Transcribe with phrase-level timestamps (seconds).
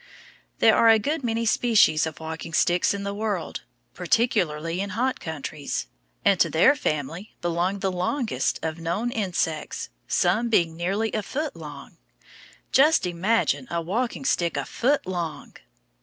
[0.57, 3.61] There are a good many species of walking sticks in the world,
[3.93, 5.85] particularly in hot countries;
[6.25, 11.55] and to their family belong the longest of known insects, some being nearly a foot
[11.55, 11.97] long.
[12.71, 15.55] Just imagine a walking stick a foot long!